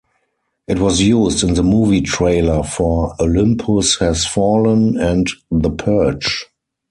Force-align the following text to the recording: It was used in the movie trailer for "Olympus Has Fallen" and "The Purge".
It 0.67 0.79
was 0.79 0.99
used 0.99 1.43
in 1.43 1.53
the 1.53 1.61
movie 1.61 2.01
trailer 2.01 2.63
for 2.63 3.13
"Olympus 3.19 3.99
Has 3.99 4.25
Fallen" 4.25 4.97
and 4.97 5.29
"The 5.51 5.69
Purge". 5.69 6.47